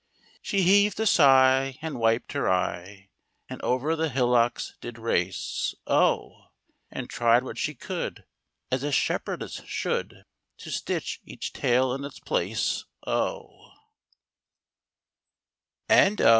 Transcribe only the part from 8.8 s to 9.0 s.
a